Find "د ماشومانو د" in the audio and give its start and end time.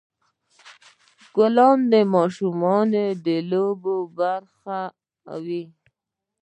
1.91-3.27